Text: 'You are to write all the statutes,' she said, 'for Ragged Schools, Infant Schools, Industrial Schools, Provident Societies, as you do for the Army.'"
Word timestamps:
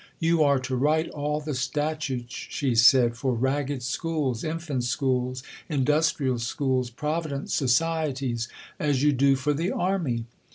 'You 0.17 0.41
are 0.41 0.57
to 0.61 0.75
write 0.75 1.09
all 1.11 1.41
the 1.41 1.53
statutes,' 1.53 2.33
she 2.33 2.73
said, 2.73 3.15
'for 3.15 3.35
Ragged 3.35 3.83
Schools, 3.83 4.43
Infant 4.43 4.83
Schools, 4.83 5.43
Industrial 5.69 6.39
Schools, 6.39 6.89
Provident 6.89 7.51
Societies, 7.51 8.47
as 8.79 9.03
you 9.03 9.11
do 9.11 9.35
for 9.35 9.53
the 9.53 9.69
Army.'" 9.71 10.25